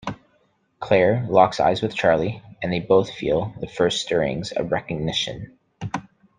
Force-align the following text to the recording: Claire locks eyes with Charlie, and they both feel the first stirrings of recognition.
Claire 0.79 1.27
locks 1.29 1.59
eyes 1.59 1.83
with 1.83 1.93
Charlie, 1.93 2.41
and 2.63 2.73
they 2.73 2.79
both 2.79 3.11
feel 3.11 3.53
the 3.59 3.67
first 3.67 4.01
stirrings 4.01 4.51
of 4.51 4.71
recognition. 4.71 5.59